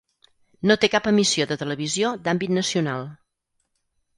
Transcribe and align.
No 0.69 0.77
té 0.83 0.87
cap 0.93 1.09
emissió 1.11 1.47
de 1.51 1.57
televisió 1.63 2.15
d'àmbit 2.27 2.57
nacional. 2.61 3.05